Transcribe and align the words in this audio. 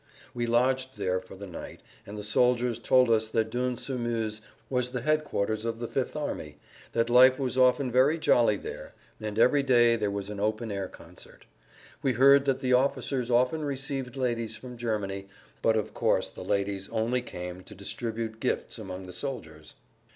We 0.33 0.47
lodged 0.47 0.97
there 0.97 1.19
for 1.19 1.35
the 1.35 1.45
night, 1.45 1.81
and 2.07 2.17
the 2.17 2.23
soldiers 2.23 2.79
told 2.79 3.07
us 3.11 3.29
that 3.29 3.51
Dun 3.51 3.75
sur 3.75 3.99
Meuse 3.99 4.41
was 4.67 4.89
the 4.89 5.01
headquarters 5.01 5.63
of 5.63 5.77
the 5.77 5.87
Fifth 5.87 6.15
Army, 6.15 6.57
that 6.93 7.07
life 7.11 7.37
was 7.37 7.55
often 7.55 7.91
very 7.91 8.17
jolly 8.17 8.57
there, 8.57 8.95
and 9.19 9.37
every 9.37 9.61
day 9.61 9.95
there 9.95 10.09
was 10.09 10.31
an 10.31 10.39
open 10.39 10.71
air 10.71 10.87
concert. 10.87 11.45
We 12.01 12.13
heard 12.13 12.45
that 12.45 12.61
the 12.61 12.73
officers 12.73 13.29
often 13.29 13.63
received 13.63 14.15
ladies 14.15 14.55
from 14.55 14.75
Germany, 14.75 15.27
but, 15.61 15.75
of 15.77 15.93
course, 15.93 16.29
the 16.29 16.41
ladies 16.43 16.89
only 16.89 17.21
came 17.21 17.61
to 17.61 17.75
distribute 17.75 18.39
gifts 18.39 18.79
among 18.79 19.05
the 19.05 19.13
soldiers. 19.13 19.75